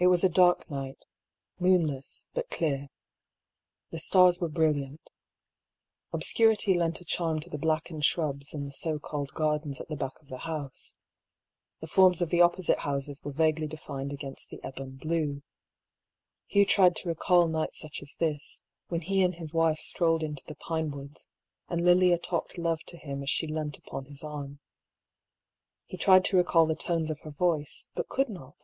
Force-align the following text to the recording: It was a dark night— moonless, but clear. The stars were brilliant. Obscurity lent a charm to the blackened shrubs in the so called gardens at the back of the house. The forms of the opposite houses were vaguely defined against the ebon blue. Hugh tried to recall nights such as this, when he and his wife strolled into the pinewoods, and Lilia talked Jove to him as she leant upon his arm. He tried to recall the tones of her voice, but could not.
It 0.00 0.08
was 0.08 0.24
a 0.24 0.28
dark 0.28 0.68
night— 0.68 1.04
moonless, 1.60 2.28
but 2.34 2.50
clear. 2.50 2.88
The 3.90 4.00
stars 4.00 4.40
were 4.40 4.48
brilliant. 4.48 5.10
Obscurity 6.12 6.74
lent 6.74 7.00
a 7.00 7.04
charm 7.04 7.38
to 7.42 7.48
the 7.48 7.56
blackened 7.56 8.04
shrubs 8.04 8.52
in 8.52 8.64
the 8.64 8.72
so 8.72 8.98
called 8.98 9.30
gardens 9.32 9.78
at 9.80 9.86
the 9.86 9.94
back 9.94 10.20
of 10.20 10.26
the 10.26 10.38
house. 10.38 10.92
The 11.80 11.86
forms 11.86 12.20
of 12.20 12.30
the 12.30 12.40
opposite 12.40 12.80
houses 12.80 13.22
were 13.22 13.30
vaguely 13.30 13.68
defined 13.68 14.12
against 14.12 14.48
the 14.50 14.58
ebon 14.66 14.96
blue. 14.96 15.44
Hugh 16.48 16.66
tried 16.66 16.96
to 16.96 17.08
recall 17.08 17.46
nights 17.46 17.78
such 17.78 18.02
as 18.02 18.16
this, 18.16 18.64
when 18.88 19.02
he 19.02 19.22
and 19.22 19.36
his 19.36 19.54
wife 19.54 19.78
strolled 19.78 20.24
into 20.24 20.42
the 20.48 20.56
pinewoods, 20.56 21.28
and 21.68 21.84
Lilia 21.84 22.18
talked 22.18 22.56
Jove 22.56 22.80
to 22.88 22.96
him 22.96 23.22
as 23.22 23.30
she 23.30 23.46
leant 23.46 23.78
upon 23.78 24.06
his 24.06 24.24
arm. 24.24 24.58
He 25.84 25.96
tried 25.96 26.24
to 26.24 26.36
recall 26.36 26.66
the 26.66 26.74
tones 26.74 27.08
of 27.08 27.20
her 27.20 27.30
voice, 27.30 27.88
but 27.94 28.08
could 28.08 28.28
not. 28.28 28.56